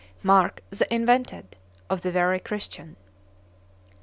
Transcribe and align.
Mark 0.23 0.63
the 0.71 0.91
"invented" 0.91 1.55
of 1.87 2.01
the 2.01 2.09
wary 2.09 2.39
Christian! 2.39 2.95